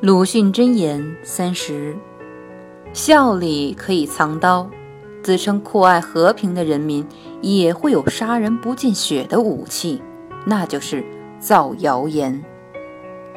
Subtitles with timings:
[0.00, 1.96] 鲁迅箴言三十
[2.92, 4.70] 笑里可以藏刀
[5.24, 7.04] 自称酷爱和平的人民
[7.42, 10.00] 也会有杀人不见血的武器
[10.46, 11.04] 那就是
[11.40, 12.44] 造谣言。